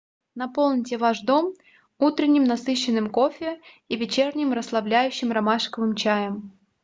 [0.35, 1.45] наполните ваш дом
[2.07, 3.51] утренним насыщенным кофе
[3.91, 6.35] и вечерним расслабляющим ромашковым чаем